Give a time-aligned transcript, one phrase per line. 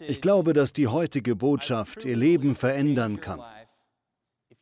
[0.00, 3.40] Ich glaube, dass die heutige Botschaft Ihr Leben verändern kann,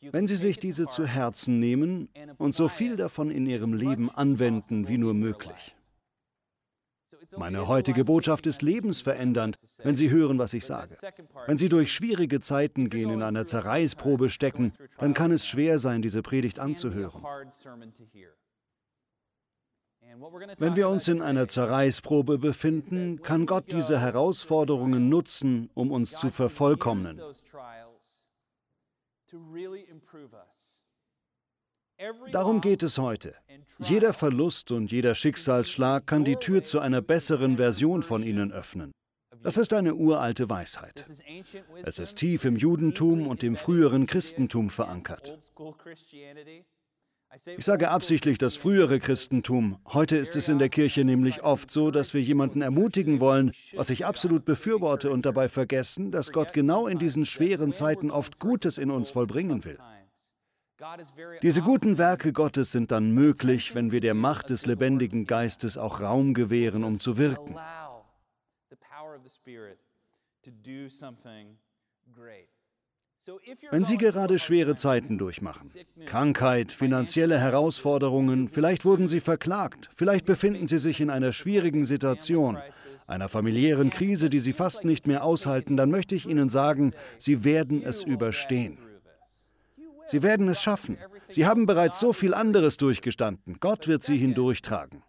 [0.00, 2.08] wenn Sie sich diese zu Herzen nehmen
[2.38, 5.74] und so viel davon in Ihrem Leben anwenden wie nur möglich.
[7.36, 10.96] Meine heutige Botschaft ist lebensverändernd, wenn Sie hören, was ich sage.
[11.46, 16.02] Wenn Sie durch schwierige Zeiten gehen, in einer Zerreißprobe stecken, dann kann es schwer sein,
[16.02, 17.22] diese Predigt anzuhören.
[20.58, 26.30] Wenn wir uns in einer Zerreißprobe befinden, kann Gott diese Herausforderungen nutzen, um uns zu
[26.30, 27.20] vervollkommnen.
[32.32, 33.34] Darum geht es heute.
[33.78, 38.92] Jeder Verlust und jeder Schicksalsschlag kann die Tür zu einer besseren Version von Ihnen öffnen.
[39.42, 41.04] Das ist eine uralte Weisheit.
[41.82, 45.38] Es ist tief im Judentum und im früheren Christentum verankert.
[47.56, 49.78] Ich sage absichtlich das frühere Christentum.
[49.86, 53.90] Heute ist es in der Kirche nämlich oft so, dass wir jemanden ermutigen wollen, was
[53.90, 58.78] ich absolut befürworte und dabei vergessen, dass Gott genau in diesen schweren Zeiten oft Gutes
[58.78, 59.78] in uns vollbringen will.
[61.42, 66.00] Diese guten Werke Gottes sind dann möglich, wenn wir der Macht des lebendigen Geistes auch
[66.00, 67.56] Raum gewähren, um zu wirken.
[73.70, 75.70] Wenn Sie gerade schwere Zeiten durchmachen,
[76.04, 82.58] Krankheit, finanzielle Herausforderungen, vielleicht wurden Sie verklagt, vielleicht befinden Sie sich in einer schwierigen Situation,
[83.06, 87.44] einer familiären Krise, die Sie fast nicht mehr aushalten, dann möchte ich Ihnen sagen, Sie
[87.44, 88.78] werden es überstehen.
[90.06, 90.98] Sie werden es schaffen.
[91.30, 93.56] Sie haben bereits so viel anderes durchgestanden.
[93.60, 95.02] Gott wird Sie hindurchtragen.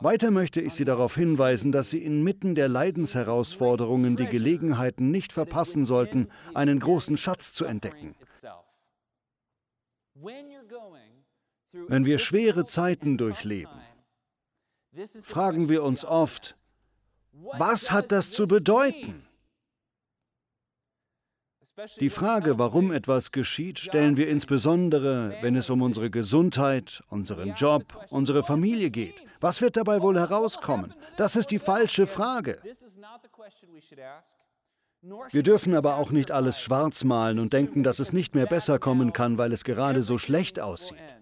[0.00, 5.84] Weiter möchte ich Sie darauf hinweisen, dass Sie inmitten der Leidensherausforderungen die Gelegenheiten nicht verpassen
[5.84, 8.14] sollten, einen großen Schatz zu entdecken.
[11.72, 13.80] Wenn wir schwere Zeiten durchleben,
[15.22, 16.54] fragen wir uns oft,
[17.32, 19.26] was hat das zu bedeuten?
[22.00, 27.84] Die Frage, warum etwas geschieht, stellen wir insbesondere, wenn es um unsere Gesundheit, unseren Job,
[28.10, 29.14] unsere Familie geht.
[29.40, 30.94] Was wird dabei wohl herauskommen?
[31.16, 32.58] Das ist die falsche Frage.
[35.30, 38.78] Wir dürfen aber auch nicht alles schwarz malen und denken, dass es nicht mehr besser
[38.78, 41.16] kommen kann, weil es gerade so schlecht aussieht.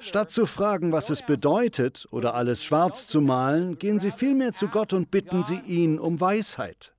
[0.00, 4.68] Statt zu fragen, was es bedeutet oder alles schwarz zu malen, gehen Sie vielmehr zu
[4.68, 6.94] Gott und bitten Sie ihn um Weisheit.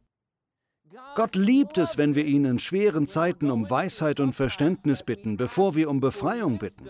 [1.15, 5.75] Gott liebt es, wenn wir ihn in schweren Zeiten um Weisheit und Verständnis bitten, bevor
[5.75, 6.89] wir um Befreiung bitten.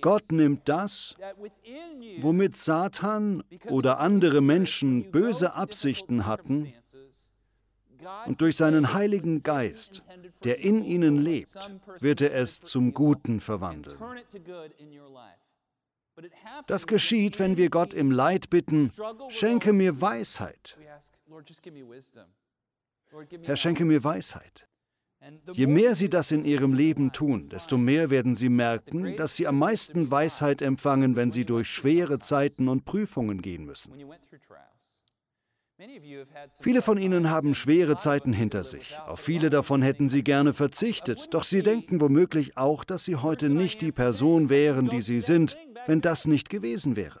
[0.00, 1.16] Gott nimmt das,
[2.20, 6.72] womit Satan oder andere Menschen böse Absichten hatten,
[8.26, 10.02] und durch seinen Heiligen Geist,
[10.44, 11.58] der in ihnen lebt,
[12.00, 13.98] wird er es zum Guten verwandeln.
[16.66, 18.92] Das geschieht, wenn wir Gott im Leid bitten,
[19.28, 20.76] schenke mir Weisheit.
[23.42, 24.68] Herr, schenke mir Weisheit.
[25.52, 29.46] Je mehr Sie das in Ihrem Leben tun, desto mehr werden Sie merken, dass Sie
[29.46, 33.94] am meisten Weisheit empfangen, wenn Sie durch schwere Zeiten und Prüfungen gehen müssen.
[36.60, 38.98] Viele von Ihnen haben schwere Zeiten hinter sich.
[39.06, 43.48] Auf viele davon hätten Sie gerne verzichtet, doch Sie denken womöglich auch, dass Sie heute
[43.48, 45.56] nicht die Person wären, die Sie sind,
[45.86, 47.20] wenn das nicht gewesen wäre.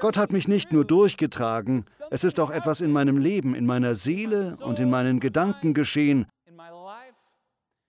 [0.00, 3.94] Gott hat mich nicht nur durchgetragen, es ist auch etwas in meinem Leben, in meiner
[3.94, 6.26] Seele und in meinen Gedanken geschehen,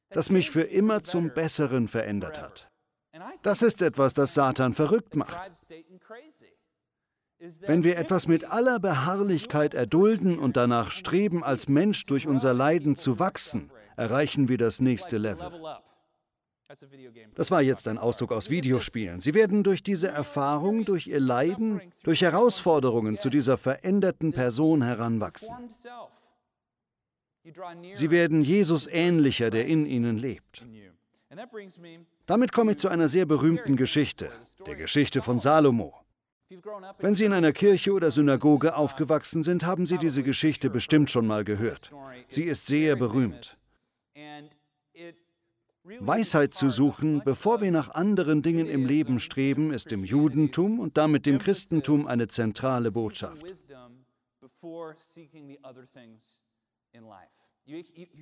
[0.10, 2.70] das mich für immer zum Besseren verändert hat.
[3.42, 5.52] Das ist etwas, das Satan verrückt macht.
[7.62, 12.96] Wenn wir etwas mit aller Beharrlichkeit erdulden und danach streben, als Mensch durch unser Leiden
[12.96, 15.50] zu wachsen, erreichen wir das nächste Level.
[17.36, 19.22] Das war jetzt ein Ausdruck aus Videospielen.
[19.22, 25.56] Sie werden durch diese Erfahrung, durch ihr Leiden, durch Herausforderungen zu dieser veränderten Person heranwachsen.
[27.94, 30.66] Sie werden Jesus ähnlicher, der in ihnen lebt.
[32.26, 34.30] Damit komme ich zu einer sehr berühmten Geschichte,
[34.68, 35.96] der Geschichte von Salomo.
[36.98, 41.28] Wenn Sie in einer Kirche oder Synagoge aufgewachsen sind, haben Sie diese Geschichte bestimmt schon
[41.28, 41.92] mal gehört.
[42.28, 43.60] Sie ist sehr berühmt.
[45.84, 50.98] Weisheit zu suchen, bevor wir nach anderen Dingen im Leben streben, ist im Judentum und
[50.98, 53.44] damit dem Christentum eine zentrale Botschaft.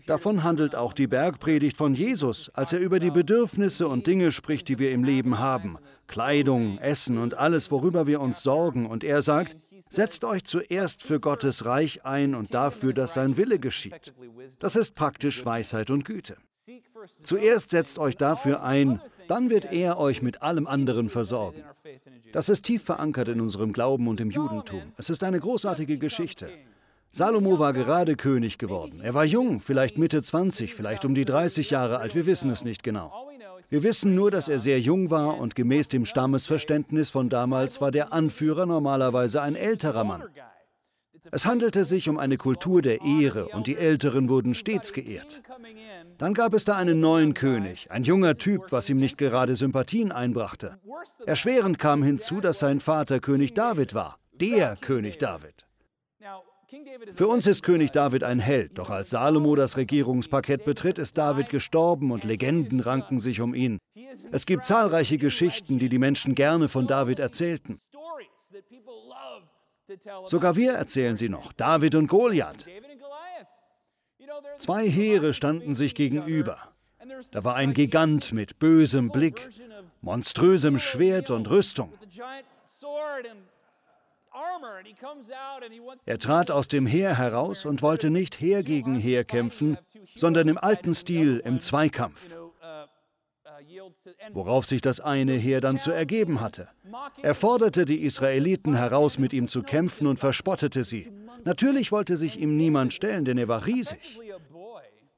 [0.06, 4.68] Davon handelt auch die Bergpredigt von Jesus, als er über die Bedürfnisse und Dinge spricht,
[4.68, 5.78] die wir im Leben haben.
[6.08, 8.86] Kleidung, Essen und alles, worüber wir uns sorgen.
[8.86, 13.60] Und er sagt, setzt euch zuerst für Gottes Reich ein und dafür, dass sein Wille
[13.60, 14.14] geschieht.
[14.60, 16.38] Das ist praktisch Weisheit und Güte.
[17.24, 21.64] Zuerst setzt euch dafür ein, Dann wird er euch mit allem anderen versorgen.
[22.32, 24.82] Das ist tief verankert in unserem Glauben und im Judentum.
[24.98, 26.50] Es ist eine großartige Geschichte.
[27.12, 29.02] Salomo war gerade König geworden.
[29.02, 32.64] Er war jung, vielleicht Mitte 20, vielleicht um die 30 Jahre alt, wir wissen es
[32.64, 33.28] nicht genau.
[33.70, 37.92] Wir wissen nur, dass er sehr jung war und gemäß dem Stammesverständnis von damals war
[37.92, 40.24] der Anführer normalerweise ein älterer Mann.
[41.32, 45.42] Es handelte sich um eine Kultur der Ehre und die Älteren wurden stets geehrt.
[46.18, 50.12] Dann gab es da einen neuen König, ein junger Typ, was ihm nicht gerade Sympathien
[50.12, 50.78] einbrachte.
[51.26, 55.67] Erschwerend kam hinzu, dass sein Vater König David war, der König David.
[57.12, 61.50] Für uns ist König David ein Held, doch als Salomo das Regierungsparkett betritt, ist David
[61.50, 63.80] gestorben und Legenden ranken sich um ihn.
[64.32, 67.80] Es gibt zahlreiche Geschichten, die die Menschen gerne von David erzählten.
[70.26, 72.68] Sogar wir erzählen sie noch, David und Goliath.
[74.58, 76.58] Zwei Heere standen sich gegenüber.
[77.32, 79.48] Da war ein Gigant mit bösem Blick,
[80.02, 81.94] monströsem Schwert und Rüstung.
[86.06, 89.78] Er trat aus dem Heer heraus und wollte nicht Heer gegen Heer kämpfen,
[90.16, 92.24] sondern im alten Stil im Zweikampf
[94.34, 96.68] worauf sich das eine Heer dann zu ergeben hatte.
[97.22, 101.12] Er forderte die Israeliten heraus, mit ihm zu kämpfen und verspottete sie.
[101.44, 104.20] Natürlich wollte sich ihm niemand stellen, denn er war riesig.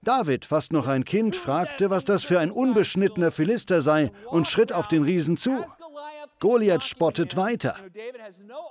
[0.01, 4.71] David, fast noch ein Kind, fragte, was das für ein unbeschnittener Philister sei und schritt
[4.71, 5.65] auf den Riesen zu.
[6.39, 7.75] Goliath spottet weiter.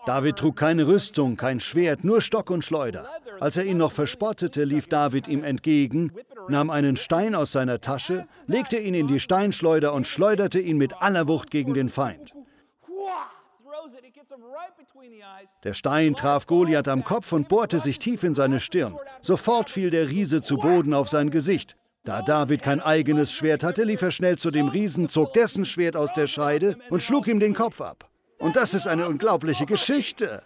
[0.06, 3.06] David trug keine Rüstung, kein Schwert, nur Stock und Schleuder.
[3.40, 6.12] Als er ihn noch verspottete, lief David ihm entgegen,
[6.48, 11.02] nahm einen Stein aus seiner Tasche, legte ihn in die Steinschleuder und schleuderte ihn mit
[11.02, 12.32] aller Wucht gegen den Feind.
[15.64, 18.96] Der Stein traf Goliath am Kopf und bohrte sich tief in seine Stirn.
[19.20, 21.76] Sofort fiel der Riese zu Boden auf sein Gesicht.
[22.04, 25.96] Da David kein eigenes Schwert hatte, lief er schnell zu dem Riesen, zog dessen Schwert
[25.96, 28.08] aus der Scheide und schlug ihm den Kopf ab.
[28.38, 30.42] Und das ist eine unglaubliche Geschichte.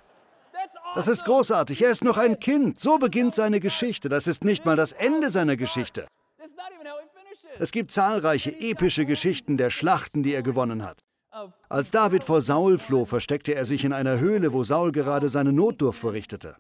[0.95, 1.83] Das ist großartig.
[1.83, 2.81] Er ist noch ein Kind.
[2.81, 4.09] So beginnt seine Geschichte.
[4.09, 6.07] Das ist nicht mal das Ende seiner Geschichte.
[7.59, 11.05] Es gibt zahlreiche epische Geschichten der Schlachten, die er gewonnen hat.
[11.69, 15.53] Als David vor Saul floh, versteckte er sich in einer Höhle, wo Saul gerade seine
[15.53, 16.57] Notdurft verrichtete.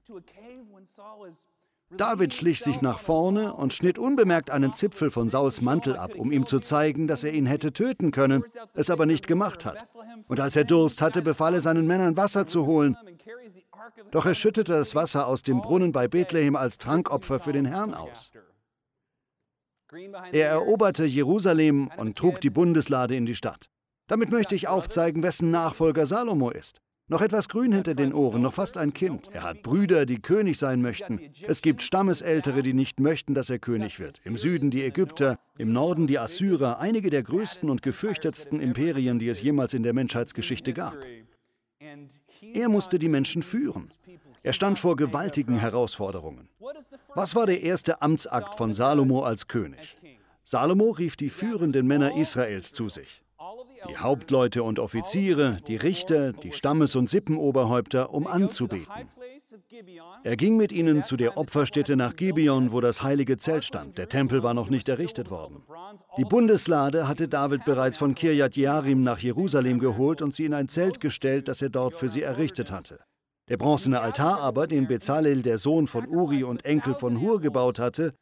[1.96, 6.32] David schlich sich nach vorne und schnitt unbemerkt einen Zipfel von Sauls Mantel ab, um
[6.32, 8.44] ihm zu zeigen, dass er ihn hätte töten können,
[8.74, 9.86] es aber nicht gemacht hat.
[10.28, 12.96] Und als er Durst hatte, befahl er seinen Männern Wasser zu holen.
[14.10, 17.94] Doch er schüttete das Wasser aus dem Brunnen bei Bethlehem als Trankopfer für den Herrn
[17.94, 18.30] aus.
[20.32, 23.68] Er eroberte Jerusalem und trug die Bundeslade in die Stadt.
[24.06, 26.80] Damit möchte ich aufzeigen, wessen Nachfolger Salomo ist.
[27.12, 29.28] Noch etwas grün hinter den Ohren, noch fast ein Kind.
[29.34, 31.20] Er hat Brüder, die König sein möchten.
[31.46, 34.18] Es gibt Stammesältere, die nicht möchten, dass er König wird.
[34.24, 39.28] Im Süden die Ägypter, im Norden die Assyrer, einige der größten und gefürchtetsten Imperien, die
[39.28, 40.96] es jemals in der Menschheitsgeschichte gab.
[42.54, 43.88] Er musste die Menschen führen.
[44.42, 46.48] Er stand vor gewaltigen Herausforderungen.
[47.14, 49.98] Was war der erste Amtsakt von Salomo als König?
[50.44, 53.21] Salomo rief die führenden Männer Israels zu sich
[53.88, 58.86] die Hauptleute und Offiziere, die Richter, die Stammes- und Sippenoberhäupter, um anzubeten.
[60.24, 63.98] Er ging mit ihnen zu der Opferstätte nach Gibeon, wo das heilige Zelt stand.
[63.98, 65.62] Der Tempel war noch nicht errichtet worden.
[66.16, 70.68] Die Bundeslade hatte David bereits von Kirjat Jearim nach Jerusalem geholt und sie in ein
[70.68, 72.98] Zelt gestellt, das er dort für sie errichtet hatte.
[73.48, 77.78] Der bronzene Altar aber, den Bezalel, der Sohn von Uri und Enkel von Hur, gebaut
[77.78, 78.14] hatte,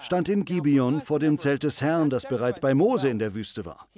[0.00, 3.64] stand in Gibeon vor dem Zelt des Herrn, das bereits bei Mose in der Wüste
[3.64, 3.88] war.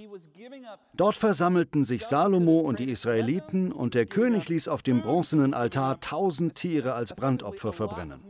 [0.94, 6.00] Dort versammelten sich Salomo und die Israeliten, und der König ließ auf dem bronzenen Altar
[6.00, 8.20] tausend Tiere als Brandopfer verbrennen.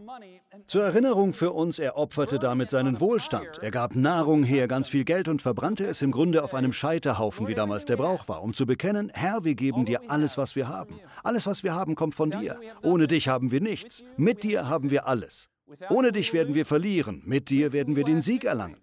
[0.67, 3.59] Zur Erinnerung für uns, er opferte damit seinen Wohlstand.
[3.61, 7.49] Er gab Nahrung her, ganz viel Geld und verbrannte es im Grunde auf einem Scheiterhaufen,
[7.49, 10.69] wie damals der Brauch war, um zu bekennen, Herr, wir geben dir alles, was wir
[10.69, 11.01] haben.
[11.23, 12.61] Alles, was wir haben, kommt von dir.
[12.83, 14.03] Ohne dich haben wir nichts.
[14.17, 15.49] Mit dir haben wir alles.
[15.89, 18.81] Ohne dich werden wir verlieren, mit dir werden wir den Sieg erlangen.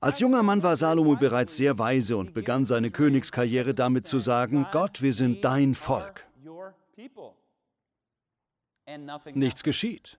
[0.00, 4.66] Als junger Mann war Salomo bereits sehr weise und begann seine Königskarriere damit zu sagen,
[4.72, 6.26] Gott, wir sind dein Volk.
[9.34, 10.18] Nichts geschieht.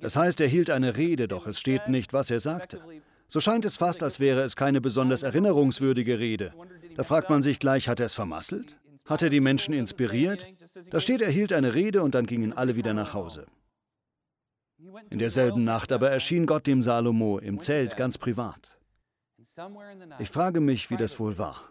[0.00, 2.82] Das heißt, er hielt eine Rede, doch es steht nicht, was er sagte.
[3.28, 6.52] So scheint es fast, als wäre es keine besonders erinnerungswürdige Rede.
[6.96, 8.76] Da fragt man sich gleich, hat er es vermasselt?
[9.04, 10.46] Hat er die Menschen inspiriert?
[10.90, 13.46] Da steht, er hielt eine Rede und dann gingen alle wieder nach Hause.
[15.10, 18.78] In derselben Nacht aber erschien Gott dem Salomo im Zelt ganz privat.
[20.18, 21.70] Ich frage mich, wie das wohl war.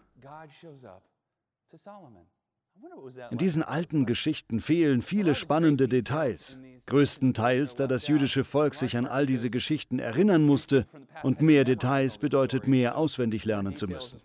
[3.29, 6.57] In diesen alten Geschichten fehlen viele spannende Details,
[6.87, 10.87] größtenteils, da das jüdische Volk sich an all diese Geschichten erinnern musste
[11.23, 14.21] und mehr Details bedeutet mehr auswendig lernen zu müssen.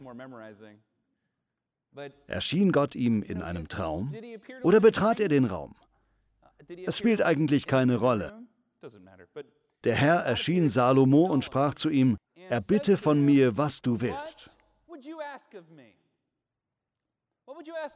[2.26, 4.14] Erschien Gott ihm in einem Traum
[4.62, 5.75] oder betrat er den Raum?
[6.85, 8.48] Es spielt eigentlich keine Rolle.
[9.85, 12.16] Der Herr erschien Salomo und sprach zu ihm,
[12.49, 14.50] erbitte von mir, was du willst.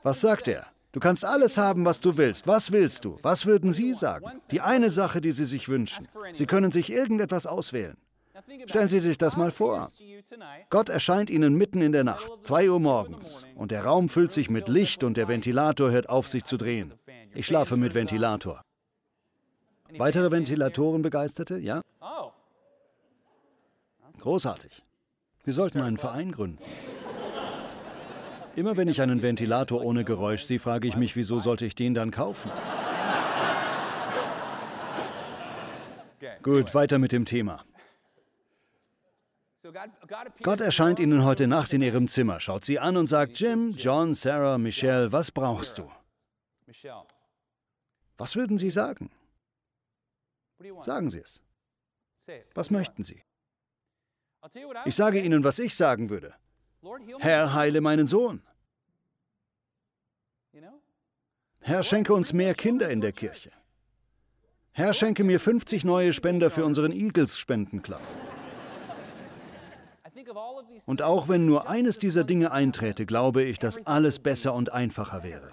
[0.02, 0.66] Was sagt er?
[0.92, 2.46] Du kannst alles haben, was du willst.
[2.46, 3.18] Was willst du?
[3.22, 4.42] Was würden Sie sagen?
[4.50, 6.06] Die eine Sache, die Sie sich wünschen.
[6.34, 7.96] Sie können sich irgendetwas auswählen.
[8.66, 9.90] Stellen Sie sich das mal vor.
[10.70, 14.50] Gott erscheint Ihnen mitten in der Nacht, 2 Uhr morgens, und der Raum füllt sich
[14.50, 16.94] mit Licht und der Ventilator hört auf, sich zu drehen.
[17.34, 18.62] Ich schlafe mit Ventilator.
[19.99, 21.58] Weitere Ventilatoren begeisterte?
[21.58, 21.82] Ja?
[24.20, 24.82] Großartig.
[25.44, 26.62] Wir sollten einen Verein gründen.
[28.54, 31.94] Immer wenn ich einen Ventilator ohne Geräusch sehe, frage ich mich, wieso sollte ich den
[31.94, 32.50] dann kaufen?
[36.42, 37.64] Gut, weiter mit dem Thema.
[40.42, 44.12] Gott erscheint Ihnen heute Nacht in Ihrem Zimmer, schaut Sie an und sagt, Jim, John,
[44.12, 45.90] Sarah, Michelle, was brauchst du?
[48.18, 49.11] Was würden Sie sagen?
[50.83, 51.40] Sagen Sie es.
[52.54, 53.23] Was möchten Sie?
[54.85, 56.35] Ich sage Ihnen, was ich sagen würde.
[57.21, 58.42] Herr, heile meinen Sohn.
[61.61, 63.52] Herr, schenke uns mehr Kinder in der Kirche.
[64.73, 68.00] Herr, schenke mir 50 neue Spender für unseren Eagles-Spendenclub.
[70.87, 75.23] Und auch wenn nur eines dieser Dinge einträte, glaube ich, dass alles besser und einfacher
[75.23, 75.50] wäre.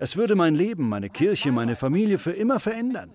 [0.00, 3.12] Es würde mein Leben, meine Kirche, meine Familie für immer verändern.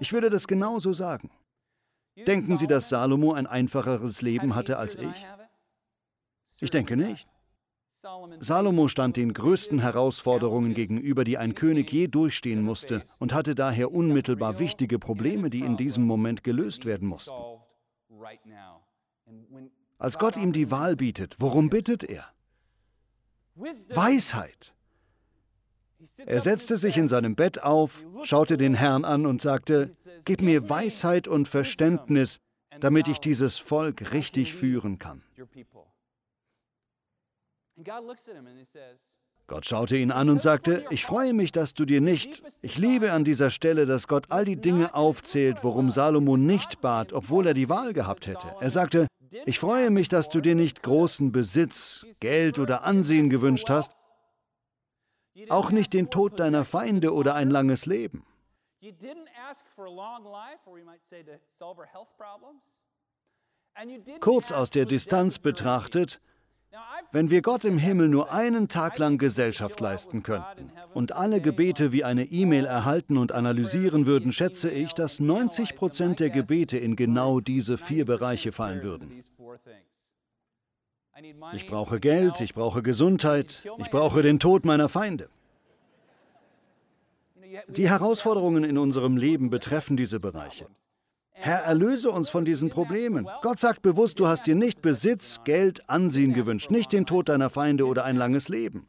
[0.00, 1.30] Ich würde das genauso sagen.
[2.16, 5.26] Denken Sie, dass Salomo ein einfacheres Leben hatte als ich?
[6.60, 7.26] Ich denke nicht.
[8.40, 13.92] Salomo stand den größten Herausforderungen gegenüber, die ein König je durchstehen musste, und hatte daher
[13.92, 17.40] unmittelbar wichtige Probleme, die in diesem Moment gelöst werden mussten.
[19.98, 22.26] Als Gott ihm die Wahl bietet, worum bittet er?
[23.54, 24.74] Weisheit.
[26.26, 29.90] Er setzte sich in seinem Bett auf, schaute den Herrn an und sagte,
[30.24, 32.38] Gib mir Weisheit und Verständnis,
[32.80, 35.22] damit ich dieses Volk richtig führen kann.
[39.48, 43.12] Gott schaute ihn an und sagte, ich freue mich, dass du dir nicht, ich liebe
[43.12, 47.54] an dieser Stelle, dass Gott all die Dinge aufzählt, worum Salomo nicht bat, obwohl er
[47.54, 48.54] die Wahl gehabt hätte.
[48.60, 49.08] Er sagte,
[49.44, 53.92] ich freue mich, dass du dir nicht großen Besitz, Geld oder Ansehen gewünscht hast,
[55.48, 58.24] auch nicht den Tod deiner Feinde oder ein langes Leben.
[64.20, 66.20] Kurz aus der Distanz betrachtet,
[67.10, 71.92] wenn wir Gott im Himmel nur einen Tag lang Gesellschaft leisten könnten und alle Gebete
[71.92, 76.96] wie eine E-Mail erhalten und analysieren würden, schätze ich, dass 90 Prozent der Gebete in
[76.96, 79.22] genau diese vier Bereiche fallen würden.
[81.54, 85.28] Ich brauche Geld, ich brauche Gesundheit, ich brauche den Tod meiner Feinde.
[87.68, 90.66] Die Herausforderungen in unserem Leben betreffen diese Bereiche.
[91.32, 93.28] Herr, erlöse uns von diesen Problemen.
[93.42, 97.50] Gott sagt bewusst, du hast dir nicht Besitz, Geld, Ansehen gewünscht, nicht den Tod deiner
[97.50, 98.88] Feinde oder ein langes Leben.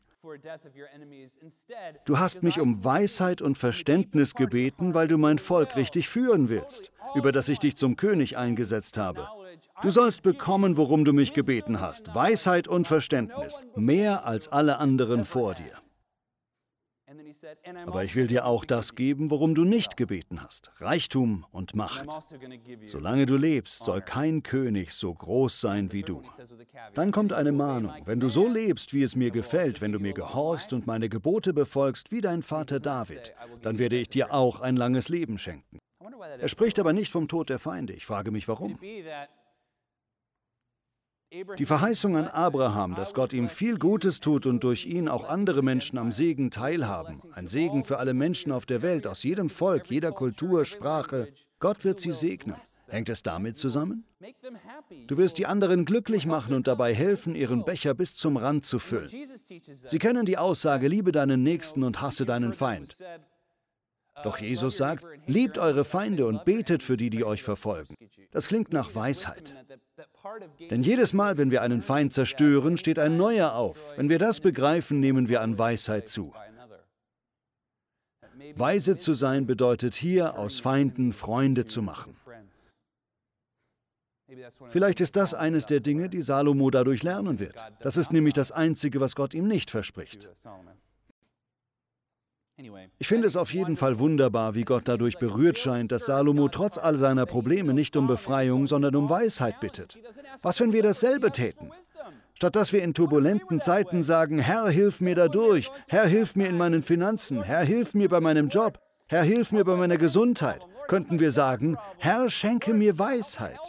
[2.06, 6.92] Du hast mich um Weisheit und Verständnis gebeten, weil du mein Volk richtig führen willst,
[7.16, 9.28] über das ich dich zum König eingesetzt habe.
[9.82, 15.26] Du sollst bekommen, worum du mich gebeten hast, Weisheit und Verständnis, mehr als alle anderen
[15.26, 15.83] vor dir.
[17.86, 22.08] Aber ich will dir auch das geben, worum du nicht gebeten hast, Reichtum und Macht.
[22.08, 22.38] Also
[22.86, 26.22] Solange du lebst, soll kein König so groß sein wie du.
[26.94, 30.14] Dann kommt eine Mahnung, wenn du so lebst, wie es mir gefällt, wenn du mir
[30.14, 34.76] gehorchst und meine Gebote befolgst, wie dein Vater David, dann werde ich dir auch ein
[34.76, 35.80] langes Leben schenken.
[36.40, 37.94] Er spricht aber nicht vom Tod der Feinde.
[37.94, 38.80] Ich frage mich, warum.
[41.58, 45.64] Die Verheißung an Abraham, dass Gott ihm viel Gutes tut und durch ihn auch andere
[45.64, 49.90] Menschen am Segen teilhaben, ein Segen für alle Menschen auf der Welt, aus jedem Volk,
[49.90, 52.58] jeder Kultur, Sprache, Gott wird sie segnen.
[52.88, 54.06] Hängt es damit zusammen?
[55.08, 58.80] Du wirst die anderen glücklich machen und dabei helfen, ihren Becher bis zum Rand zu
[58.80, 59.10] füllen.
[59.10, 62.98] Sie kennen die Aussage, liebe deinen Nächsten und hasse deinen Feind.
[64.24, 67.96] Doch Jesus sagt, liebt eure Feinde und betet für die, die euch verfolgen.
[68.32, 69.56] Das klingt nach Weisheit.
[70.70, 73.78] Denn jedes Mal, wenn wir einen Feind zerstören, steht ein neuer auf.
[73.96, 76.34] Wenn wir das begreifen, nehmen wir an Weisheit zu.
[78.56, 82.16] Weise zu sein bedeutet hier, aus Feinden Freunde zu machen.
[84.70, 87.56] Vielleicht ist das eines der Dinge, die Salomo dadurch lernen wird.
[87.82, 90.30] Das ist nämlich das Einzige, was Gott ihm nicht verspricht.
[93.00, 96.78] Ich finde es auf jeden Fall wunderbar, wie Gott dadurch berührt scheint, dass Salomo trotz
[96.78, 99.98] all seiner Probleme nicht um Befreiung, sondern um Weisheit bittet.
[100.42, 101.72] Was, wenn wir dasselbe täten?
[102.36, 106.58] Statt dass wir in turbulenten Zeiten sagen, Herr, hilf mir dadurch, Herr, hilf mir in
[106.58, 111.20] meinen Finanzen, Herr, hilf mir bei meinem Job, Herr, hilf mir bei meiner Gesundheit, könnten
[111.20, 113.60] wir sagen, Herr, schenke mir Weisheit.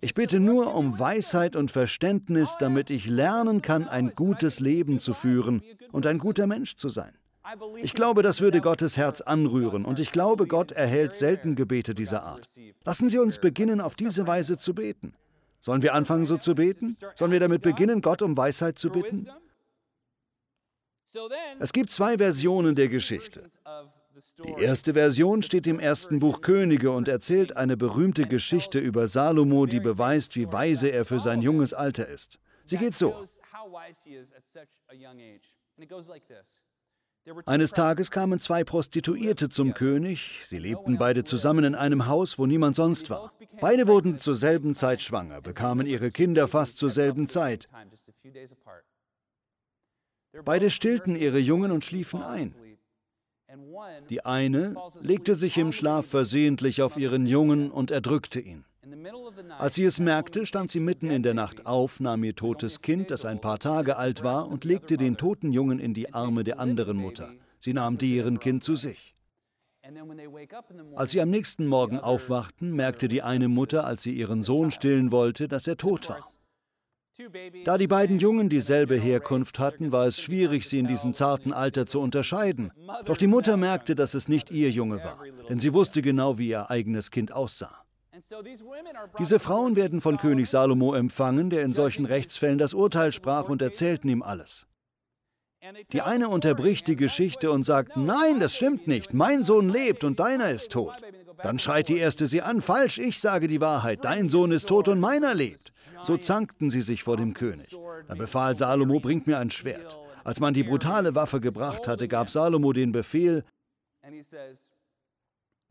[0.00, 5.12] Ich bitte nur um Weisheit und Verständnis, damit ich lernen kann, ein gutes Leben zu
[5.12, 7.12] führen und ein guter Mensch zu sein.
[7.82, 12.22] Ich glaube, das würde Gottes Herz anrühren und ich glaube, Gott erhält selten Gebete dieser
[12.22, 12.48] Art.
[12.84, 15.14] Lassen Sie uns beginnen, auf diese Weise zu beten.
[15.60, 16.96] Sollen wir anfangen, so zu beten?
[17.14, 19.28] Sollen wir damit beginnen, Gott um Weisheit zu bitten?
[21.58, 23.44] Es gibt zwei Versionen der Geschichte.
[24.44, 29.66] Die erste Version steht im ersten Buch Könige und erzählt eine berühmte Geschichte über Salomo,
[29.66, 32.38] die beweist, wie weise er für sein junges Alter ist.
[32.64, 33.24] Sie geht so.
[37.46, 40.40] Eines Tages kamen zwei Prostituierte zum König.
[40.44, 43.32] Sie lebten beide zusammen in einem Haus, wo niemand sonst war.
[43.60, 47.68] Beide wurden zur selben Zeit schwanger, bekamen ihre Kinder fast zur selben Zeit.
[50.44, 52.54] Beide stillten ihre Jungen und schliefen ein.
[54.10, 58.64] Die eine legte sich im Schlaf versehentlich auf ihren Jungen und erdrückte ihn.
[59.58, 63.10] Als sie es merkte, stand sie mitten in der Nacht auf, nahm ihr totes Kind,
[63.10, 66.58] das ein paar Tage alt war, und legte den toten Jungen in die Arme der
[66.58, 67.32] anderen Mutter.
[67.58, 69.14] Sie nahm deren Kind zu sich.
[70.96, 75.10] Als sie am nächsten Morgen aufwachten, merkte die eine Mutter, als sie ihren Sohn stillen
[75.12, 76.20] wollte, dass er tot war.
[77.64, 81.86] Da die beiden Jungen dieselbe Herkunft hatten, war es schwierig, sie in diesem zarten Alter
[81.86, 82.70] zu unterscheiden.
[83.06, 85.18] Doch die Mutter merkte, dass es nicht ihr Junge war,
[85.48, 87.87] denn sie wusste genau, wie ihr eigenes Kind aussah.
[89.18, 93.62] Diese Frauen werden von König Salomo empfangen, der in solchen Rechtsfällen das Urteil sprach und
[93.62, 94.66] erzählten ihm alles.
[95.92, 100.20] Die eine unterbricht die Geschichte und sagt, nein, das stimmt nicht, mein Sohn lebt und
[100.20, 100.94] deiner ist tot.
[101.42, 104.88] Dann schreit die erste sie an, falsch, ich sage die Wahrheit, dein Sohn ist tot
[104.88, 105.72] und meiner lebt.
[106.02, 107.76] So zankten sie sich vor dem König.
[108.06, 109.98] Da befahl Salomo, bringt mir ein Schwert.
[110.24, 113.44] Als man die brutale Waffe gebracht hatte, gab Salomo den Befehl,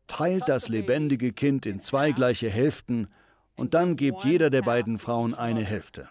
[0.08, 3.08] teilt das lebendige Kind in zwei gleiche Hälften
[3.56, 6.08] und dann gebt jeder der beiden Frauen eine Hälfte.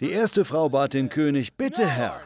[0.00, 2.20] Die erste Frau bat den König, bitte Herr,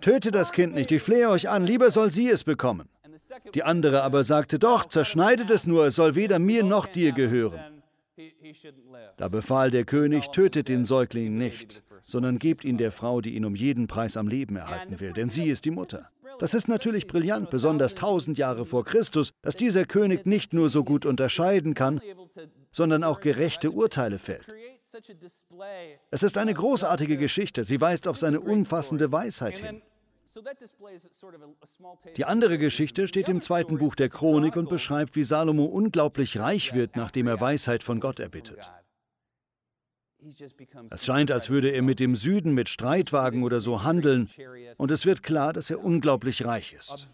[0.00, 2.88] töte das Kind nicht, ich flehe euch an, lieber soll sie es bekommen.
[3.54, 7.82] Die andere aber sagte, doch, zerschneidet es nur, es soll weder mir noch dir gehören.
[9.16, 13.44] Da befahl der König, tötet den Säugling nicht, sondern gebt ihn der Frau, die ihn
[13.44, 16.08] um jeden Preis am Leben erhalten will, denn sie ist die Mutter.
[16.38, 20.84] Das ist natürlich brillant, besonders tausend Jahre vor Christus, dass dieser König nicht nur so
[20.84, 22.00] gut unterscheiden kann,
[22.70, 24.46] sondern auch gerechte Urteile fällt.
[26.10, 29.82] Es ist eine großartige Geschichte, sie weist auf seine umfassende Weisheit hin.
[32.16, 36.72] Die andere Geschichte steht im zweiten Buch der Chronik und beschreibt, wie Salomo unglaublich reich
[36.72, 38.70] wird, nachdem er Weisheit von Gott erbittet.
[40.90, 44.30] Es scheint, als würde er mit dem Süden mit Streitwagen oder so handeln,
[44.76, 47.08] und es wird klar, dass er unglaublich reich ist.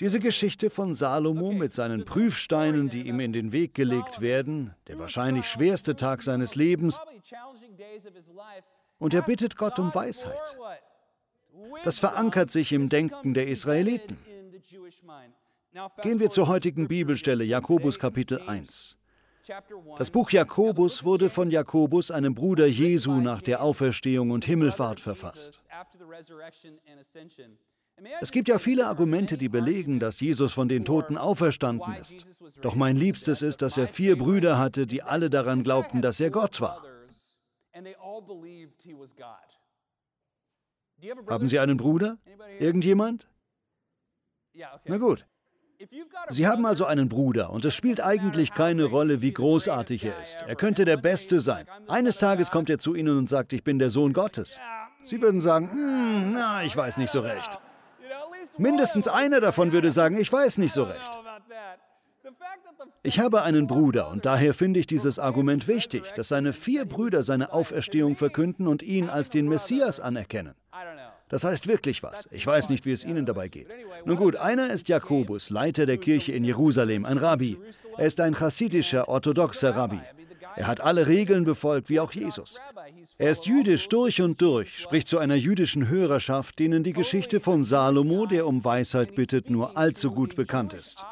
[0.00, 4.98] Diese Geschichte von Salomo mit seinen Prüfsteinen, die ihm in den Weg gelegt werden, der
[4.98, 6.98] wahrscheinlich schwerste Tag seines Lebens,
[8.98, 10.56] und er bittet Gott um Weisheit.
[11.84, 14.18] Das verankert sich im Denken der Israeliten.
[16.02, 18.96] Gehen wir zur heutigen Bibelstelle, Jakobus Kapitel 1.
[19.98, 25.66] Das Buch Jakobus wurde von Jakobus, einem Bruder Jesu, nach der Auferstehung und Himmelfahrt verfasst.
[28.20, 32.16] Es gibt ja viele Argumente, die belegen, dass Jesus von den Toten auferstanden ist.
[32.62, 36.30] Doch mein Liebstes ist, dass er vier Brüder hatte, die alle daran glaubten, dass er
[36.30, 36.82] Gott war.
[41.28, 42.18] Haben Sie einen Bruder?
[42.58, 43.28] Irgendjemand?
[44.84, 45.26] Na gut.
[46.28, 50.44] Sie haben also einen Bruder und es spielt eigentlich keine Rolle, wie großartig er ist.
[50.46, 51.66] Er könnte der Beste sein.
[51.88, 54.58] Eines Tages kommt er zu Ihnen und sagt, ich bin der Sohn Gottes.
[55.04, 57.58] Sie würden sagen, hm, na, ich weiß nicht so recht.
[58.58, 61.18] Mindestens einer davon würde sagen, ich weiß nicht so recht.
[63.02, 67.22] Ich habe einen Bruder und daher finde ich dieses Argument wichtig, dass seine vier Brüder
[67.22, 70.54] seine Auferstehung verkünden und ihn als den Messias anerkennen.
[71.30, 72.28] Das heißt wirklich was.
[72.32, 73.68] Ich weiß nicht, wie es Ihnen dabei geht.
[74.04, 77.56] Nun gut, einer ist Jakobus, Leiter der Kirche in Jerusalem, ein Rabbi.
[77.96, 80.00] Er ist ein chassidischer, orthodoxer Rabbi.
[80.56, 82.60] Er hat alle Regeln befolgt, wie auch Jesus.
[83.16, 87.62] Er ist jüdisch durch und durch, spricht zu einer jüdischen Hörerschaft, denen die Geschichte von
[87.62, 91.04] Salomo, der um Weisheit bittet, nur allzu gut bekannt ist.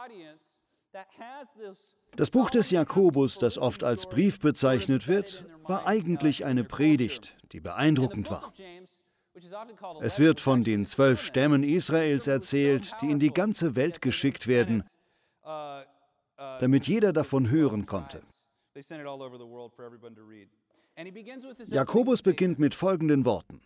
[2.16, 7.60] Das Buch des Jakobus, das oft als Brief bezeichnet wird, war eigentlich eine Predigt, die
[7.60, 8.52] beeindruckend war.
[10.00, 14.84] Es wird von den zwölf Stämmen Israels erzählt, die in die ganze Welt geschickt werden,
[16.36, 18.22] damit jeder davon hören konnte.
[21.66, 23.60] Jakobus beginnt mit folgenden Worten.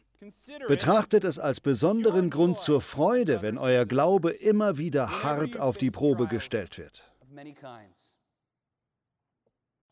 [0.68, 5.90] Betrachtet es als besonderen Grund zur Freude, wenn euer Glaube immer wieder hart auf die
[5.90, 7.10] Probe gestellt wird.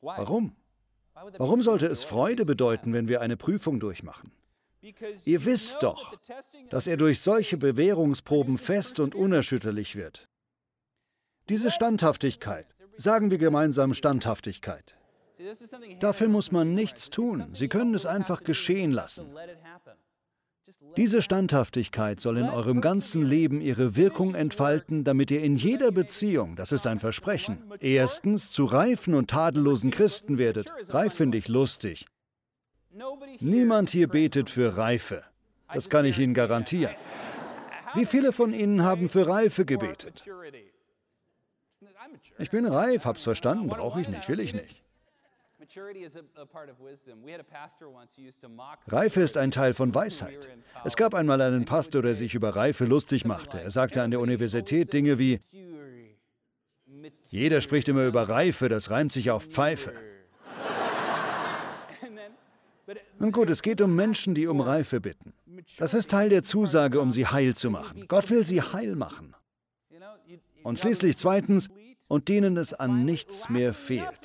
[0.01, 0.57] Warum?
[1.15, 4.31] Warum sollte es Freude bedeuten, wenn wir eine Prüfung durchmachen?
[5.25, 6.17] Ihr wisst doch,
[6.71, 10.29] dass er durch solche Bewährungsproben fest und unerschütterlich wird.
[11.49, 12.67] Diese Standhaftigkeit,
[12.97, 14.97] sagen wir gemeinsam Standhaftigkeit.
[16.01, 17.51] Dafür muss man nichts tun.
[17.55, 19.27] Sie können es einfach geschehen lassen.
[20.97, 26.57] Diese Standhaftigkeit soll in eurem ganzen Leben ihre Wirkung entfalten, damit ihr in jeder Beziehung,
[26.57, 30.71] das ist ein Versprechen, erstens zu reifen und tadellosen Christen werdet.
[30.89, 32.07] Reif finde ich lustig.
[33.41, 35.23] Niemand hier betet für Reife.
[35.73, 36.95] Das kann ich Ihnen garantieren.
[37.95, 40.25] Wie viele von Ihnen haben für Reife gebetet?
[42.39, 44.83] Ich bin reif, hab's verstanden, brauche ich nicht, will ich nicht.
[48.89, 50.49] Reife ist ein Teil von Weisheit.
[50.85, 53.61] Es gab einmal einen Pastor, der sich über Reife lustig machte.
[53.61, 55.39] Er sagte an der Universität Dinge wie,
[57.29, 59.93] jeder spricht immer über Reife, das reimt sich auf Pfeife.
[63.21, 65.35] Nun gut, es geht um Menschen, die um Reife bitten.
[65.77, 68.07] Das ist Teil der Zusage, um sie heil zu machen.
[68.09, 69.37] Gott will sie heil machen.
[70.63, 71.69] Und schließlich zweitens,
[72.09, 74.19] und denen es an nichts mehr fehlt.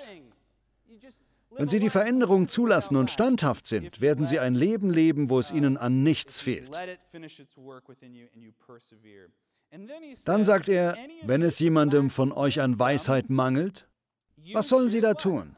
[1.51, 5.51] Wenn Sie die Veränderung zulassen und standhaft sind, werden Sie ein Leben leben, wo es
[5.51, 6.69] Ihnen an nichts fehlt.
[10.25, 13.87] Dann sagt er, wenn es jemandem von euch an Weisheit mangelt,
[14.53, 15.55] was sollen Sie da tun?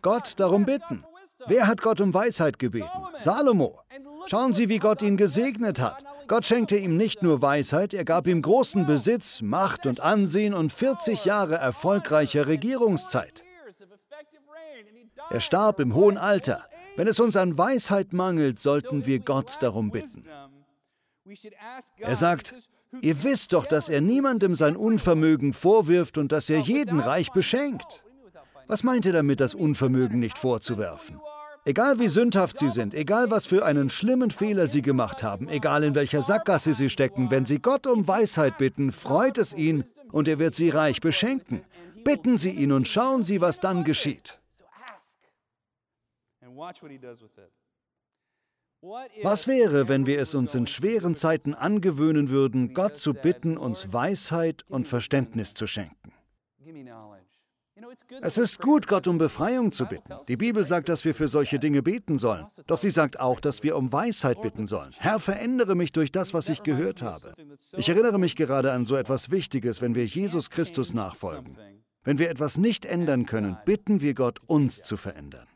[0.00, 1.04] Gott darum bitten.
[1.46, 2.88] Wer hat Gott um Weisheit gebeten?
[3.16, 3.80] Salomo.
[4.26, 6.04] Schauen Sie, wie Gott ihn gesegnet hat.
[6.26, 10.72] Gott schenkte ihm nicht nur Weisheit, er gab ihm großen Besitz, Macht und Ansehen und
[10.72, 13.44] 40 Jahre erfolgreicher Regierungszeit.
[15.30, 16.64] Er starb im hohen Alter.
[16.96, 20.22] Wenn es uns an Weisheit mangelt, sollten wir Gott darum bitten.
[21.98, 22.54] Er sagt,
[23.00, 28.02] ihr wisst doch, dass er niemandem sein Unvermögen vorwirft und dass er jeden reich beschenkt.
[28.66, 31.20] Was meint er damit, das Unvermögen nicht vorzuwerfen?
[31.66, 35.82] Egal wie sündhaft sie sind, egal was für einen schlimmen Fehler sie gemacht haben, egal
[35.82, 40.28] in welcher Sackgasse sie stecken, wenn sie Gott um Weisheit bitten, freut es ihn und
[40.28, 41.62] er wird sie reich beschenken.
[42.04, 44.38] Bitten Sie ihn und schauen Sie, was dann geschieht.
[49.22, 53.90] Was wäre, wenn wir es uns in schweren Zeiten angewöhnen würden, Gott zu bitten, uns
[53.90, 56.12] Weisheit und Verständnis zu schenken?
[58.22, 60.14] Es ist gut, Gott um Befreiung zu bitten.
[60.28, 62.46] Die Bibel sagt, dass wir für solche Dinge beten sollen.
[62.66, 64.92] Doch sie sagt auch, dass wir um Weisheit bitten sollen.
[64.98, 67.34] Herr, verändere mich durch das, was ich gehört habe.
[67.76, 71.58] Ich erinnere mich gerade an so etwas Wichtiges, wenn wir Jesus Christus nachfolgen.
[72.04, 75.48] Wenn wir etwas nicht ändern können, bitten wir Gott, uns zu verändern.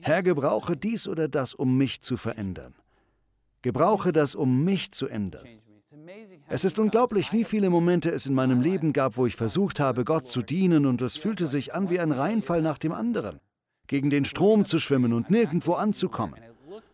[0.00, 2.74] Herr, gebrauche dies oder das, um mich zu verändern.
[3.62, 5.46] Gebrauche das, um mich zu ändern.
[6.48, 10.04] Es ist unglaublich, wie viele Momente es in meinem Leben gab, wo ich versucht habe,
[10.04, 13.40] Gott zu dienen und es fühlte sich an wie ein Reinfall nach dem anderen.
[13.86, 16.40] Gegen den Strom zu schwimmen und nirgendwo anzukommen.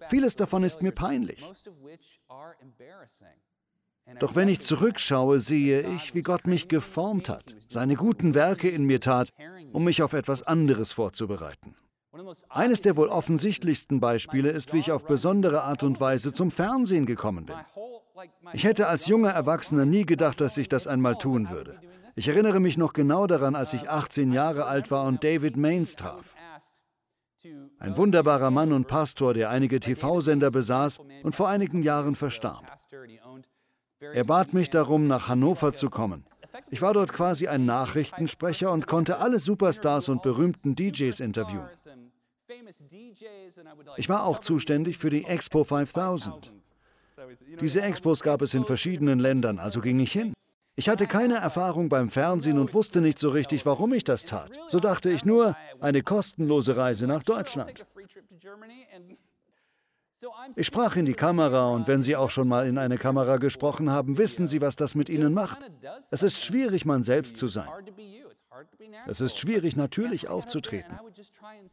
[0.09, 1.43] Vieles davon ist mir peinlich.
[4.19, 8.85] Doch wenn ich zurückschaue, sehe ich, wie Gott mich geformt hat, seine guten Werke in
[8.85, 9.31] mir tat,
[9.73, 11.77] um mich auf etwas anderes vorzubereiten.
[12.51, 17.07] Eines der wohl offensichtlichsten Beispiele ist, wie ich auf besondere Art und Weise zum Fernsehen
[17.07, 17.57] gekommen bin.
[18.53, 21.81] Ich hätte als junger Erwachsener nie gedacht, dass ich das einmal tun würde.
[22.15, 25.97] Ich erinnere mich noch genau daran, als ich 18 Jahre alt war und David Maines
[25.97, 26.35] traf.
[27.79, 32.65] Ein wunderbarer Mann und Pastor, der einige TV-Sender besaß und vor einigen Jahren verstarb.
[34.01, 36.25] Er bat mich darum, nach Hannover zu kommen.
[36.71, 41.69] Ich war dort quasi ein Nachrichtensprecher und konnte alle Superstars und berühmten DJs interviewen.
[43.97, 46.53] Ich war auch zuständig für die Expo 5000.
[47.61, 50.33] Diese Expos gab es in verschiedenen Ländern, also ging ich hin.
[50.75, 54.51] Ich hatte keine Erfahrung beim Fernsehen und wusste nicht so richtig, warum ich das tat.
[54.69, 57.85] So dachte ich nur, eine kostenlose Reise nach Deutschland.
[60.57, 63.91] Ich sprach in die Kamera und wenn Sie auch schon mal in eine Kamera gesprochen
[63.91, 65.59] haben, wissen Sie, was das mit Ihnen macht.
[66.11, 67.69] Es ist schwierig, man selbst zu sein.
[69.07, 70.99] Es ist schwierig, natürlich aufzutreten.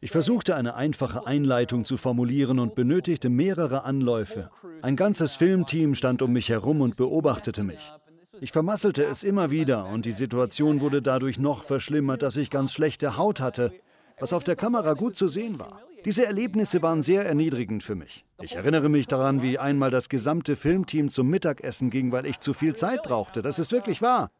[0.00, 4.50] Ich versuchte eine einfache Einleitung zu formulieren und benötigte mehrere Anläufe.
[4.82, 7.92] Ein ganzes Filmteam stand um mich herum und beobachtete mich.
[8.40, 12.72] Ich vermasselte es immer wieder und die Situation wurde dadurch noch verschlimmert, dass ich ganz
[12.72, 13.72] schlechte Haut hatte,
[14.18, 15.82] was auf der Kamera gut zu sehen war.
[16.04, 18.24] Diese Erlebnisse waren sehr erniedrigend für mich.
[18.40, 22.54] Ich erinnere mich daran, wie einmal das gesamte Filmteam zum Mittagessen ging, weil ich zu
[22.54, 23.42] viel Zeit brauchte.
[23.42, 24.30] Das ist wirklich wahr.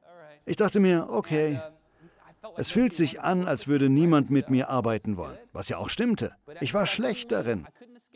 [0.46, 1.60] Ich dachte mir, okay,
[2.56, 6.32] es fühlt sich an, als würde niemand mit mir arbeiten wollen, was ja auch stimmte.
[6.60, 7.66] Ich war schlecht darin.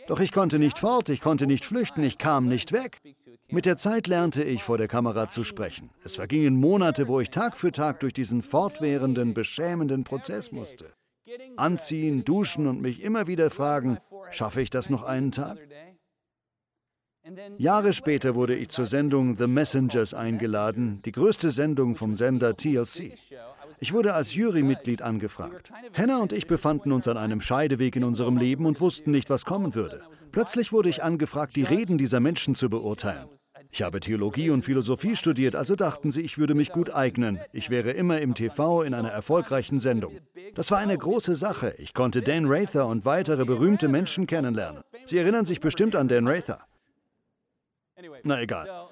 [0.07, 3.01] Doch ich konnte nicht fort, ich konnte nicht flüchten, ich kam nicht weg.
[3.49, 5.91] Mit der Zeit lernte ich, vor der Kamera zu sprechen.
[6.05, 10.93] Es vergingen Monate, wo ich Tag für Tag durch diesen fortwährenden, beschämenden Prozess musste.
[11.57, 13.99] Anziehen, duschen und mich immer wieder fragen,
[14.31, 15.59] schaffe ich das noch einen Tag?
[17.57, 23.13] Jahre später wurde ich zur Sendung The Messengers eingeladen, die größte Sendung vom Sender TLC.
[23.81, 25.73] Ich wurde als Jurymitglied angefragt.
[25.97, 29.45] Hannah und ich befanden uns an einem Scheideweg in unserem Leben und wussten nicht, was
[29.45, 30.03] kommen würde.
[30.33, 33.29] Plötzlich wurde ich angefragt, die Reden dieser Menschen zu beurteilen.
[33.71, 37.41] Ich habe Theologie und Philosophie studiert, also dachten sie, ich würde mich gut eignen.
[37.53, 40.19] Ich wäre immer im TV in einer erfolgreichen Sendung.
[40.55, 41.75] Das war eine große Sache.
[41.79, 44.83] Ich konnte Dan Rather und weitere berühmte Menschen kennenlernen.
[45.07, 46.61] Sie erinnern sich bestimmt an Dan Rather.
[48.23, 48.69] Na egal.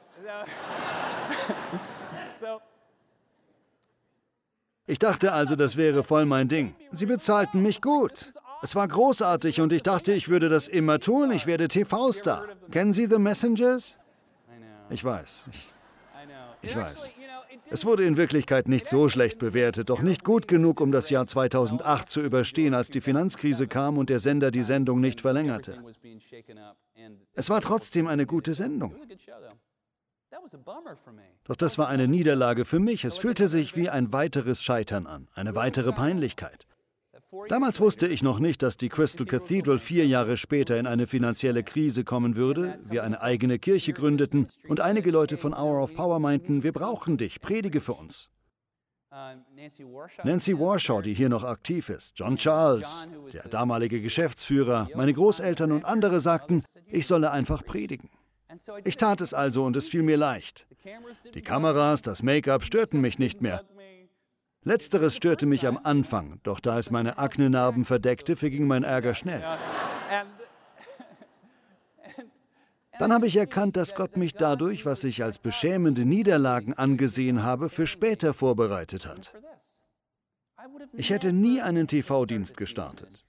[4.86, 6.74] Ich dachte also, das wäre voll mein Ding.
[6.90, 8.32] Sie bezahlten mich gut.
[8.62, 11.32] Es war großartig und ich dachte, ich würde das immer tun.
[11.32, 12.46] Ich werde TV-Star.
[12.70, 13.96] Kennen Sie The Messengers?
[14.90, 15.44] Ich weiß.
[15.50, 17.12] Ich, ich weiß.
[17.70, 21.26] Es wurde in Wirklichkeit nicht so schlecht bewertet, doch nicht gut genug, um das Jahr
[21.26, 25.82] 2008 zu überstehen, als die Finanzkrise kam und der Sender die Sendung nicht verlängerte.
[27.34, 28.94] Es war trotzdem eine gute Sendung.
[31.44, 33.04] Doch das war eine Niederlage für mich.
[33.04, 36.66] Es fühlte sich wie ein weiteres Scheitern an, eine weitere Peinlichkeit.
[37.48, 41.62] Damals wusste ich noch nicht, dass die Crystal Cathedral vier Jahre später in eine finanzielle
[41.62, 46.18] Krise kommen würde, wir eine eigene Kirche gründeten und einige Leute von Hour of Power
[46.18, 48.28] meinten, wir brauchen dich, predige für uns.
[50.24, 55.84] Nancy Warshaw, die hier noch aktiv ist, John Charles, der damalige Geschäftsführer, meine Großeltern und
[55.84, 58.10] andere sagten, ich solle einfach predigen.
[58.84, 60.66] Ich tat es also und es fiel mir leicht.
[61.34, 63.64] Die Kameras, das Make-up störten mich nicht mehr.
[64.64, 69.42] Letzteres störte mich am Anfang, doch da es meine Aknenarben verdeckte, verging mein Ärger schnell.
[72.98, 77.68] Dann habe ich erkannt, dass Gott mich dadurch, was ich als beschämende Niederlagen angesehen habe,
[77.68, 79.32] für später vorbereitet hat.
[80.92, 83.24] Ich hätte nie einen TV-Dienst gestartet.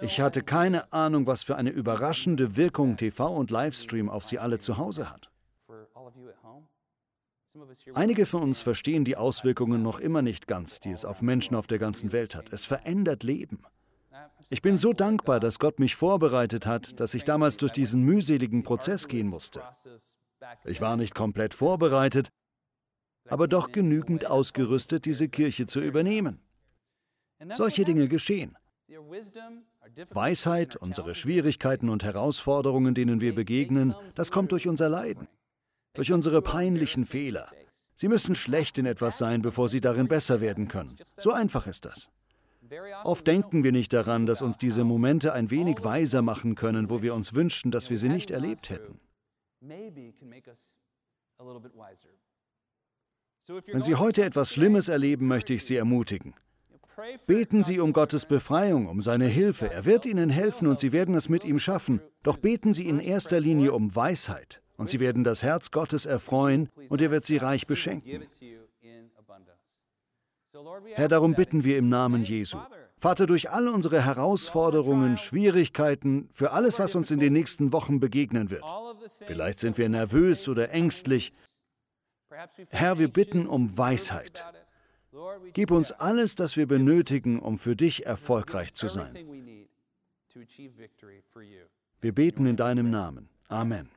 [0.00, 4.58] Ich hatte keine Ahnung, was für eine überraschende Wirkung TV und Livestream auf Sie alle
[4.58, 5.30] zu Hause hat.
[7.94, 11.66] Einige von uns verstehen die Auswirkungen noch immer nicht ganz, die es auf Menschen auf
[11.66, 12.52] der ganzen Welt hat.
[12.52, 13.62] Es verändert Leben.
[14.50, 18.62] Ich bin so dankbar, dass Gott mich vorbereitet hat, dass ich damals durch diesen mühseligen
[18.62, 19.62] Prozess gehen musste.
[20.64, 22.30] Ich war nicht komplett vorbereitet,
[23.28, 26.40] aber doch genügend ausgerüstet, diese Kirche zu übernehmen.
[27.54, 28.56] Solche Dinge geschehen.
[30.10, 35.28] Weisheit, unsere Schwierigkeiten und Herausforderungen, denen wir begegnen, das kommt durch unser Leiden,
[35.94, 37.50] durch unsere peinlichen Fehler.
[37.94, 40.96] Sie müssen schlecht in etwas sein, bevor sie darin besser werden können.
[41.16, 42.08] So einfach ist das.
[43.04, 47.02] Oft denken wir nicht daran, dass uns diese Momente ein wenig weiser machen können, wo
[47.02, 49.00] wir uns wünschten, dass wir sie nicht erlebt hätten.
[53.66, 56.34] Wenn Sie heute etwas Schlimmes erleben, möchte ich Sie ermutigen.
[57.26, 59.70] Beten Sie um Gottes Befreiung, um seine Hilfe.
[59.70, 62.00] Er wird Ihnen helfen und Sie werden es mit ihm schaffen.
[62.22, 66.68] Doch beten Sie in erster Linie um Weisheit und Sie werden das Herz Gottes erfreuen
[66.88, 68.24] und er wird Sie reich beschenken.
[70.94, 72.58] Herr, darum bitten wir im Namen Jesu.
[72.98, 78.50] Vater, durch all unsere Herausforderungen, Schwierigkeiten, für alles, was uns in den nächsten Wochen begegnen
[78.50, 78.64] wird.
[79.26, 81.32] Vielleicht sind wir nervös oder ängstlich.
[82.68, 84.44] Herr, wir bitten um Weisheit.
[85.52, 89.14] Gib uns alles, das wir benötigen, um für dich erfolgreich zu sein.
[92.00, 93.28] Wir beten in deinem Namen.
[93.48, 93.88] Amen.